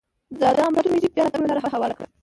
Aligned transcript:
دا 0.39 0.49
د 0.55 0.57
امپراتور 0.67 0.91
مېجي 0.93 1.09
بیا 1.15 1.23
راتګ 1.23 1.41
ته 1.43 1.47
لار 1.49 1.57
هواره 1.73 1.95
کړه. 1.97 2.07